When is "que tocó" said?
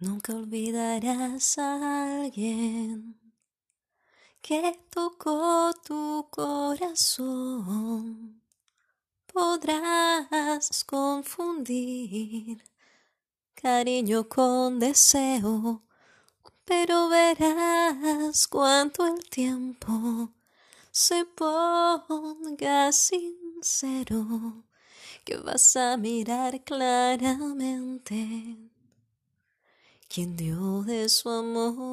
4.40-5.74